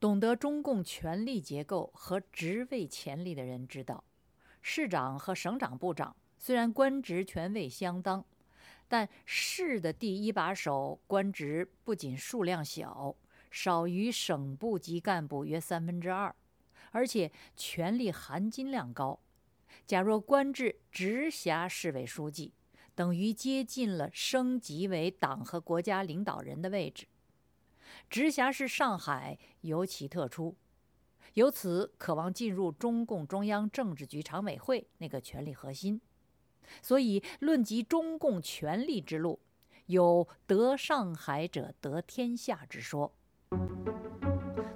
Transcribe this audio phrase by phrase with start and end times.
[0.00, 4.02] 懂得中共权力结构和职位潜力的人知道，
[4.62, 8.24] 市长和省长部长虽然官职权位相当，
[8.88, 13.14] 但市的第一把手官职不仅数量小，
[13.50, 16.34] 少于省部级干部约三分之二，
[16.92, 19.20] 而且权力含金量高。
[19.86, 22.54] 假若官至直辖市委书记，
[22.94, 27.06] 等于接近了升级为党和国家领导人的位置。
[28.10, 30.56] 直辖市上海尤其特殊，
[31.34, 36.00] 由此渴望进入中共中央政治局常委会那个权力核心，
[36.82, 39.38] 所以论及中共权力之路，
[39.86, 43.12] 有得上海者得天下之说。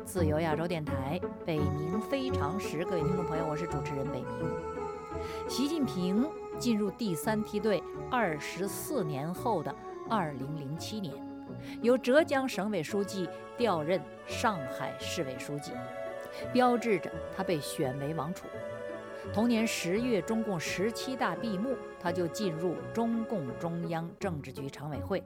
[0.05, 5.48] 自由亚洲电台北冥非常时，各位听众朋友，我是主持人北冥。
[5.51, 6.25] 习近平
[6.56, 9.75] 进入第三梯队二十四年后的
[10.09, 11.34] 二零零七年。
[11.83, 15.73] 由浙江省委书记调任上海市委书记，
[16.53, 18.47] 标志着他被选为王储。
[19.33, 25.25] 同年十月，中共十七大闭幕，他就进入中共中央政治局常委会，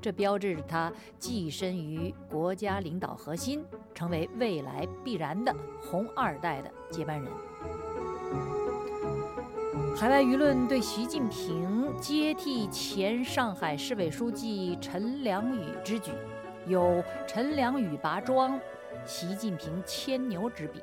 [0.00, 0.90] 这标志着他
[1.20, 3.62] 跻身于国家领导核心，
[3.94, 7.30] 成为未来必然的“红二代”的接班人。
[9.96, 16.10] 海外舆论对习近平接替前上海市委书记陈良宇之举，
[16.66, 18.58] 有“陈良宇拔桩，
[19.06, 20.82] 习近平牵牛”之比。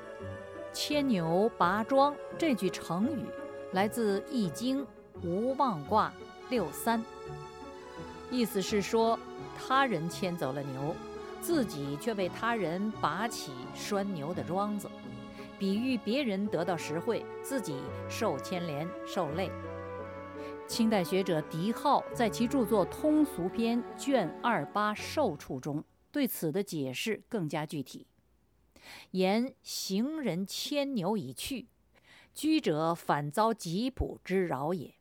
[0.72, 3.26] “牵牛拔桩”这句成语
[3.72, 4.80] 来自《易经》
[5.22, 6.10] 无妄卦
[6.48, 7.04] 六三，
[8.30, 9.18] 意思是说
[9.54, 10.96] 他人牵走了牛，
[11.42, 14.88] 自己却被他人拔起拴牛的桩子。
[15.60, 17.76] 比喻别人得到实惠，自己
[18.08, 19.50] 受牵连受累。
[20.66, 28.06] 清代学者狄浩在其著作《通俗篇》卷二八受处中，对此的解释更加具体，
[29.10, 31.66] 言行人牵牛已去，
[32.34, 34.94] 居者反遭吉卜之扰也。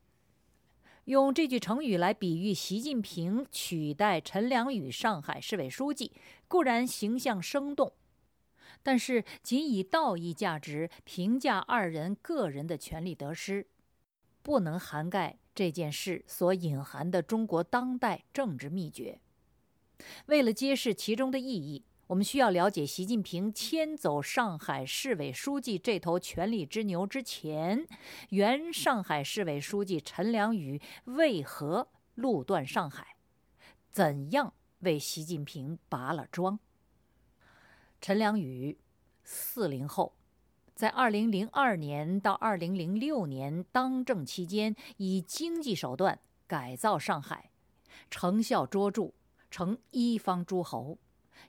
[1.06, 6.12] 用这句成语来比喻习近平取代陈良宇上海市委书记，
[6.50, 7.94] 固然形象生动。
[8.82, 13.68] 但是，仅以道义价值评价二人个人的权力得失，
[14.42, 19.20] 不能涵盖这件事所隐含的中国当代政治秘诀。
[20.28, 27.86] 为了揭示其中的意义，我们需要了解习近平牵走上海市委书记这头权力之牛之前，
[28.30, 33.18] 原上海市委书记陈良宇为何路断上海，
[33.92, 36.60] 怎样为习近平拔了桩。
[38.02, 38.78] 陈良宇，
[39.24, 40.14] 四零后，
[40.74, 46.18] 在二零零二年到二零零六年当政期间，以经济手段
[46.48, 47.52] 改造上海，
[48.10, 49.12] 成效卓著，
[49.52, 50.98] 成一方诸侯，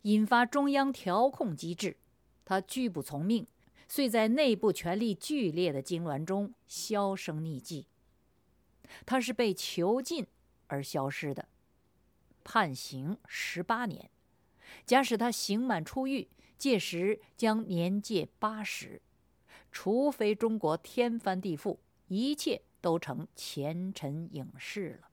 [0.03, 1.97] 引发中央调控机制。
[2.45, 3.47] 他拒不从命，
[3.87, 7.87] 遂在内部权力剧烈的痉挛中销声匿迹。
[9.07, 10.27] 他是被囚禁
[10.67, 11.47] 而消失的，
[12.43, 14.11] 判刑十八年。
[14.85, 16.29] 假使他刑满出狱，
[16.61, 19.01] 届时将年届八十，
[19.73, 21.79] 除非中国天翻地覆，
[22.09, 25.09] 一切都成前尘影视了。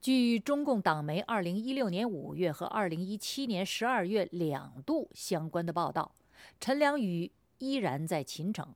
[0.00, 6.14] 据中共党媒二零一六年五月和二零一七年十二月两度相关的报道，
[6.60, 8.72] 陈良宇依然在秦城，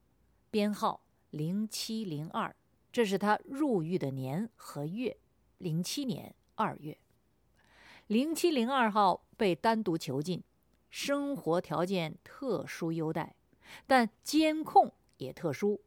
[0.50, 2.52] 编号零七零二，
[2.90, 5.16] 这是他入狱的年和月，
[5.58, 6.98] 零七年二月。
[8.08, 10.42] 零七零二号被单独囚禁。
[10.92, 13.34] 生活条件特殊优待，
[13.86, 15.80] 但监控也特殊。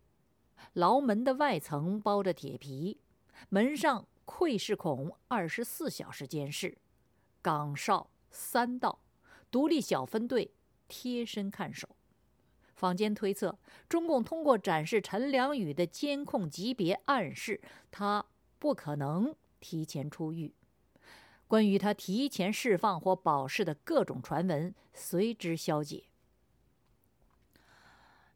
[0.73, 2.99] 牢门的外层包着铁皮，
[3.49, 6.75] 门上窥视孔二十四小时监视，
[7.43, 8.99] 岗哨三道，
[9.51, 10.51] 独立小分队
[10.87, 11.87] 贴身看守。
[12.73, 17.61] 坊间推测，中共通过展示陈良宇的监控级别，暗示
[17.91, 18.25] 他
[18.57, 20.51] 不可能提前出狱。
[21.47, 26.05] 关于他提前释放或保释的各种传闻随之消解。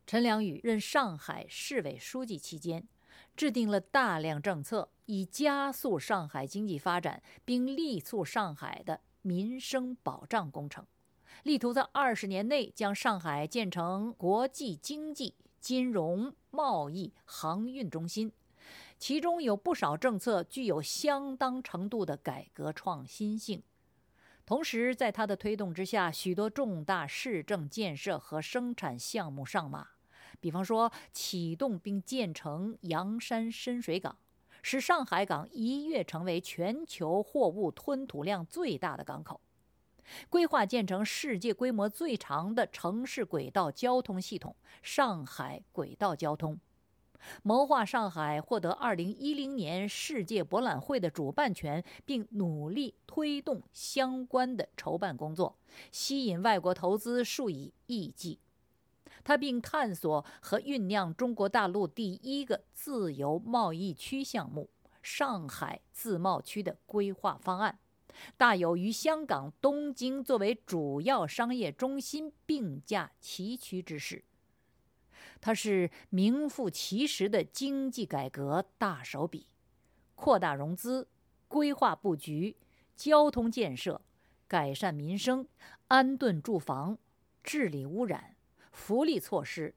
[0.05, 2.87] 陈良宇任上海市委书记期间，
[3.35, 10.85] 制定了大量政策，以加速上海经济发展，并力促上海的民生保障工程，
[11.43, 18.31] 力图在二十年内将上海建成国际经济、金融、贸易、航运中心。
[18.99, 23.63] 其中有不少政策具有相当程度的改革创新性，
[24.45, 29.87] 同时在他的推动之下，许多重大市政建设和生产项目上马。
[30.41, 34.17] 比方说，启动并建成洋山深水港，
[34.61, 39.39] 使上海港一跃成为全球货物吞吐量最大的港口；
[40.29, 46.59] 规划建成世界规模最长的城市轨道交通系统——上海轨道交通。
[47.43, 55.57] 谋划上海获得2010年世界博览会的主办权，并努力推动相关的筹办工作，
[55.91, 58.39] 吸引外国投资数以亿计。
[59.23, 64.69] 他并探索和酝酿中国大陆第一个自由贸易区项目——
[65.03, 67.79] 上海自贸区的规划方案，
[68.37, 74.23] 大有与香港、东京作为主要商业中心并驾齐驱之势。
[75.41, 79.47] 它是名副其实的经济改革大手笔，
[80.15, 81.07] 扩大融资、
[81.47, 82.57] 规划布局、
[82.95, 84.01] 交通建设、
[84.47, 85.47] 改善民生、
[85.87, 86.97] 安顿住房、
[87.43, 88.35] 治理污染、
[88.71, 89.73] 福利措施、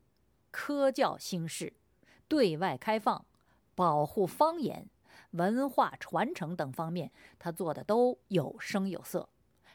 [0.50, 1.72] 科教兴市、
[2.26, 3.24] 对外开放、
[3.74, 4.88] 保护方言、
[5.30, 9.28] 文化传承等方面，他做的都有声有色，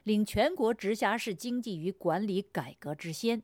[0.04, 3.42] 领全国直辖市经济与管理改革之先。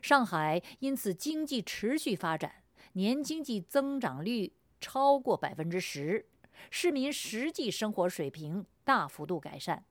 [0.00, 2.62] 上海因此经济持续发展，
[2.92, 6.26] 年经济增长率超过百分之十，
[6.70, 9.84] 市民实际生活水平大幅度改善。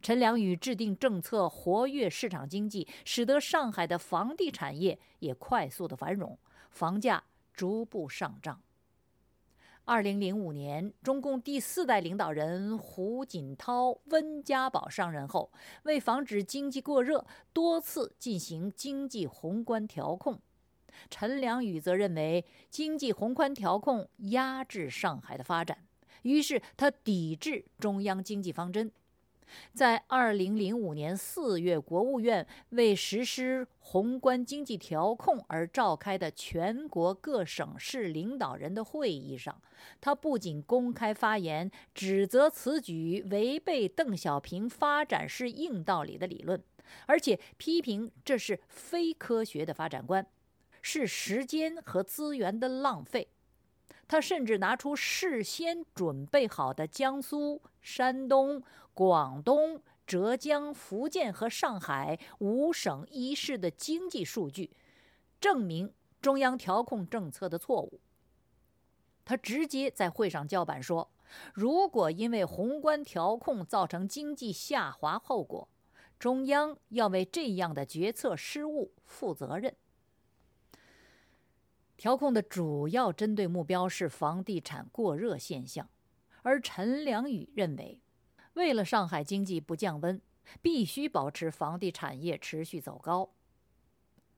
[0.00, 6.38] 陈良宇制定政策，活跃市场经济，使得上海的房地产业也快速的繁荣，
[6.70, 7.22] 房价
[7.52, 8.60] 逐步上涨。
[9.84, 15.50] 二零零五年，中共第四代领导人胡锦涛、温家宝上任后，
[15.82, 20.40] 为防止经济过热，多次进行经济宏观调控。
[21.10, 25.78] 陈良宇则认为，经济宏观调控压制上海的发展，
[26.22, 28.92] 于是他抵制中央经济方针。
[29.74, 39.60] 在二零零五年四月，国务院为实施宏观经济调控而召开的全国各省市领导人的会议上，
[40.00, 46.62] 他不仅公开发言，指责此举违背邓小平“发展是硬道理”的理论，
[47.06, 50.26] 而且批评这是非科学的发展观，
[50.80, 53.28] 是时间和资源的浪费。
[54.08, 58.62] 他甚至拿出事先准备好的江苏、山东。
[58.94, 64.70] 广东、浙江、福建和上海五省一市的经济数据，
[65.40, 68.00] 证明中央调控政策的错误。
[69.24, 71.10] 他直接在会上叫板说
[71.54, 75.68] ：“如果因为宏观调控造成经济下滑后果，
[76.18, 79.74] 中央要为这样的决策失误负责任。”
[81.96, 85.88] 调控的主要针对目标是房地产过热现象，
[86.42, 88.00] 而陈良宇认为。
[88.54, 90.20] 为了上海经济不降温，
[90.60, 93.30] 必须保持房地产业持续走高。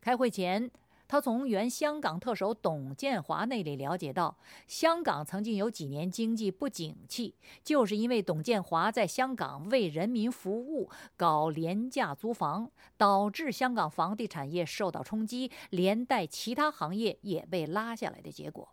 [0.00, 0.70] 开会前，
[1.08, 18.68] 他从原香港特首董建华那里了解到，香港曾经有几年经济不景气，就是因为董建华在香港为人民服务，搞廉价租房，导致香港房地产业受到冲击，连带其他行业也被拉下来的结果。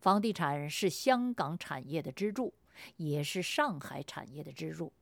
[0.00, 2.54] 房地产是香港产业的支柱。
[2.96, 4.92] 也是上海产业的支柱。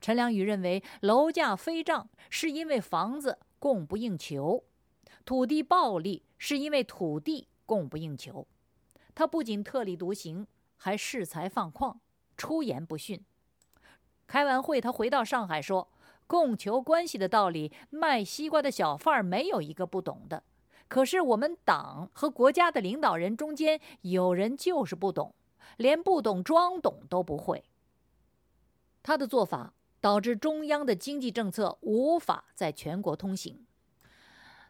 [0.00, 4.64] 陈良宇认为，楼价飞涨是因为房子供不应求，
[5.24, 8.46] 土地暴利是因为土地供不应求。
[9.14, 11.96] 他不仅特立独行，还恃才放旷，
[12.36, 13.24] 出言不逊。
[14.26, 15.88] 开完会，他回到上海说
[16.26, 20.42] ：“供求关系的道理，卖西瓜的小贩没有一个不懂的。
[20.88, 25.34] 可是我们党和国家的领导人中间，有人就是不懂。”
[25.76, 27.64] 连不懂装懂都不会，
[29.02, 33.66] 他的做法导致中央的经济政策无法在全国通行。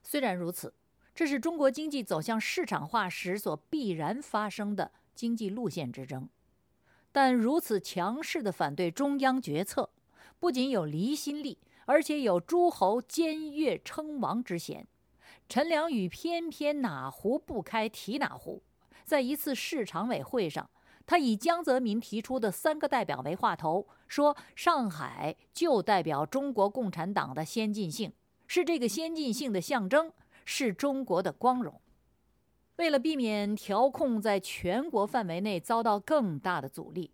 [0.03, 0.75] 虽然如此，
[1.15, 6.29] 这是中国经济走向市场化时所必然发生的经济路线之争。
[7.13, 9.91] 但如此强势的反对中央决策，
[10.41, 14.87] 不仅有离心力，而且有诸侯僭越称王之嫌。
[15.49, 18.63] 陈良宇偏偏哪壶不开提哪壶，
[19.05, 20.69] 在一次市常委会上。
[21.07, 28.13] 他以江泽民提出的三个代表为话头，说上海就代表中国共产党的先进性，
[28.47, 30.11] 是这个先进性的象征，
[30.47, 31.79] 是中国的光荣。
[32.77, 37.13] 为了避免调控在全国范围内遭到更大的阻力，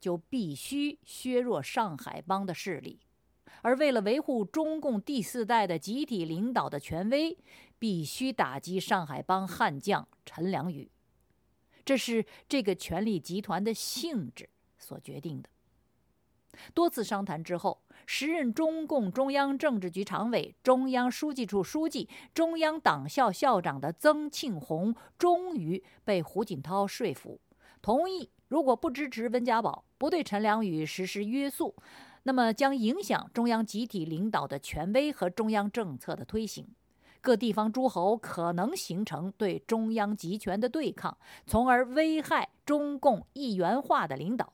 [0.00, 3.00] 就必须削弱上海帮的势力；
[3.60, 7.36] 而为了维护中共第四代的集体领导的权威，
[7.80, 10.91] 必须打击上海帮悍将陈良宇。
[11.84, 14.48] 这是这个权力集团的性质
[14.78, 15.48] 所决定的。
[16.74, 27.40] 多次商谈之后，时任中共中央政治局常委、中央书记处书记、中央党校校长的曾庆红终于被胡锦涛说服，
[27.80, 31.74] 同意如果不支持温家宝，不对陈良宇实施约束，
[32.24, 36.68] 那么将影响中央集体领导的权威和中央政策的推行。
[37.22, 44.52] 各地方诸侯可能形成对中央集权的对抗，从而危害中共一元化的领导。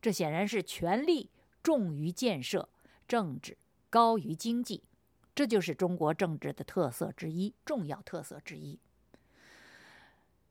[0.00, 1.30] 这显然是权力
[1.62, 2.70] 重于建设，
[3.06, 3.58] 政治
[3.90, 4.82] 高于经济，
[5.34, 8.80] 这就是中国政治的特色之一，重要特色之一。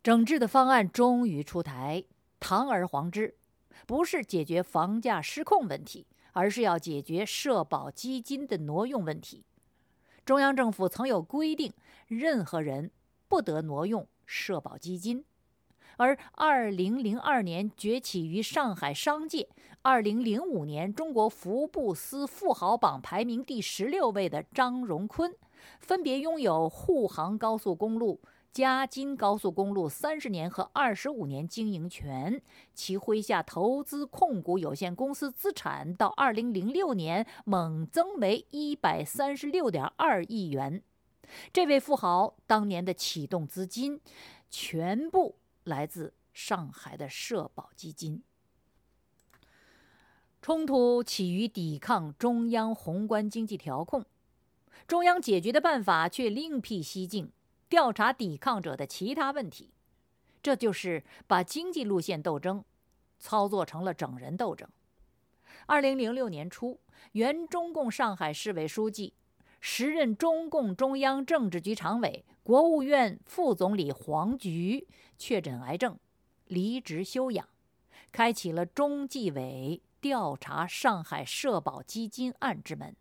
[0.03, 2.03] 整治的方案终于出台，
[2.39, 3.35] 堂而皇之，
[3.87, 9.43] 不是解决房价失控问题，而是要解决社保基金的挪用问题。
[10.25, 11.71] 中央政府曾有规定，
[12.07, 12.89] 任何人
[13.27, 15.23] 不得挪用社保基金。
[15.97, 19.47] 而2002年崛起于上海商界
[19.83, 25.31] ，2005年中国福布斯富豪榜排名第十六位的张荣坤，
[25.79, 28.19] 分别拥有沪杭高速公路。
[28.55, 32.41] 嘉金高速公路三十年和二十五年经营权，
[32.73, 40.81] 其麾下投资控股有限公司资产到二零零六年猛增为一百三十六点二亿元。
[41.51, 43.99] 这位富豪当年的启动资金，
[44.49, 45.35] 全部
[45.65, 48.23] 来自上海的社保基金。
[50.41, 54.05] 冲突起于抵抗中央宏观经济调控，
[54.87, 57.33] 中央解决的办法却另辟蹊径。
[57.67, 59.73] 调查抵抗者的其他问题，
[60.41, 62.63] 这就是把经济路线斗争
[63.19, 64.69] 操作成了整人斗争。
[65.65, 66.79] 二零零六年初，
[67.13, 69.13] 原中共上海市委书记、
[69.59, 75.97] 时任中共中央政治局常委、国务院副总理黄菊确诊癌症，
[76.45, 77.49] 离职休养，
[78.11, 82.95] 开启了中纪委调查上海社保基金案之门。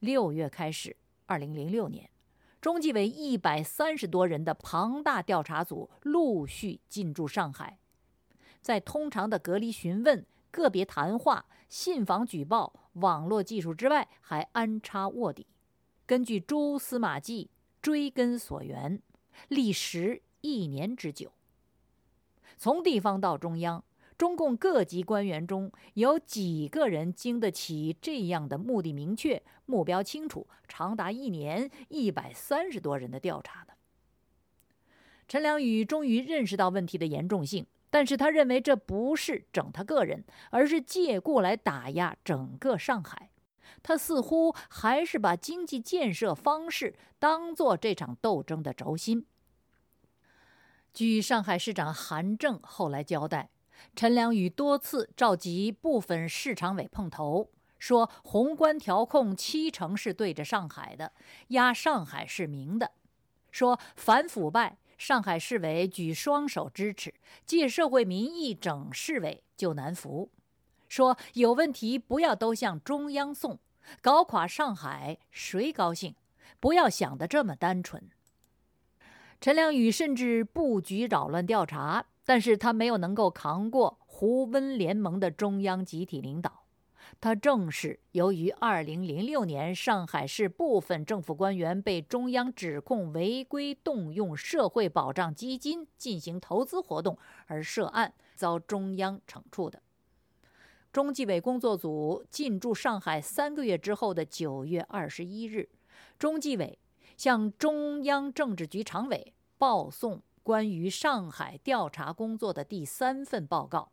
[0.00, 0.96] 六月开始，
[1.26, 2.10] 二零零六年。
[2.64, 7.78] 中纪委一百三十多人的庞大调查组陆续进驻上海，
[8.62, 15.46] 在通常的隔离询问、个别谈话、信访举报、网络技术之外，还安插卧底，
[16.06, 17.50] 根据蛛丝马迹
[17.82, 18.98] 追根索源，
[19.48, 21.30] 历时一年之久。
[22.56, 23.84] 从地方到中央。
[24.16, 33.74] 中共各级官员中有几个人经得起这样的目的明确、目标清楚、长达一年、一百三十多人的调查呢？
[35.26, 43.30] 陈良宇终于认识到问题的严重性，但是他认为这不是整他个人，而是借故来打压整个上海。
[43.82, 49.26] 他似乎还是把经济建设方式当做这场斗争的轴心。
[50.92, 53.50] 据上海市长韩正后来交代。
[53.94, 61.12] 陈良宇多次召集部分市常委碰头，说宏观调控七成是对着上海的，
[61.48, 62.88] 压上海市民的；
[63.50, 67.10] 说反腐败，上海市委举双手支持；
[67.44, 70.30] 借社会民意整市委就难服；
[70.88, 73.58] 说有问题不要都向中央送，
[74.00, 76.14] 搞垮上海谁高兴？
[76.58, 78.10] 不要想得这么单纯。
[79.40, 82.06] 陈良宇甚至布局扰乱调查。
[82.24, 86.64] 但是他没有能够扛过胡温联盟的中央集体领导，
[87.20, 99.82] 他正是由于2006年上海市部分政府官员被中央指控违规动用社会保障基金进行投资活动而涉案，遭中央惩处的。
[100.90, 105.68] 中纪委工作组进驻上海三个月之后的9月21日，
[106.18, 106.78] 中纪委
[107.16, 110.22] 向中央政治局常委报送。
[110.44, 113.90] 关于上海调查工作的第三份报告，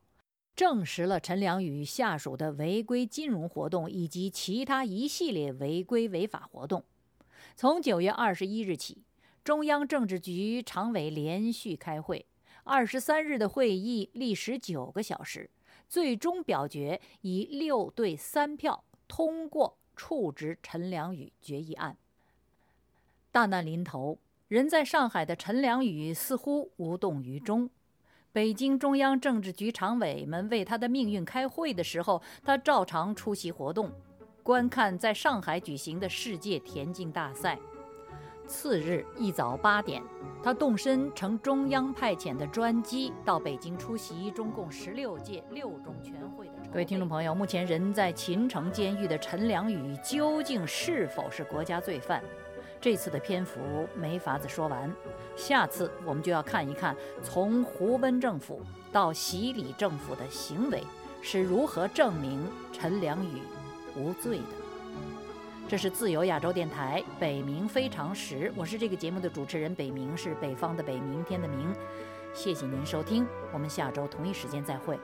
[0.54, 6.84] 证实了陈良宇下属的违规金融活动以及其他一系列违规违法活动。
[7.56, 9.02] 从九月二十一日起，
[9.46, 12.26] 中央政治局常委连续开会，
[12.66, 15.50] 二十三日的会议历时九个小时，
[15.88, 21.96] 最终表决以六对三票通过处置陈良宇决议案。
[23.32, 24.18] 大难临头。
[24.52, 27.70] 人在上海的陈良宇似乎无动于衷。
[28.34, 33.90] 北京中央政治局常委们为他的命运开会的时候，他照常出席活动，
[34.44, 37.58] 观看在上海举行的世界田径大赛。
[38.46, 40.04] 次日一早八点，
[40.44, 46.54] 他动身乘中央派遣的专机到北京出席中共十六届六中全会的。
[46.70, 52.22] 各位听众朋友，目前人在秦城监狱的陈良宇究竟是否是国家罪犯？
[52.82, 54.92] 这次的篇幅没法子说完，
[55.36, 58.60] 下次我们就要看一看，从胡温政府
[58.92, 60.84] 到习李政府的行为
[61.22, 63.44] 是如何证明陈良宇
[63.96, 64.44] 无罪的。
[65.68, 71.72] 这是自由亚洲电台北冥非常时，我是这个节目的主持人北冥，是北方的北，明天的明。
[72.34, 75.00] 谢谢您收听，我们下周同一时间再会。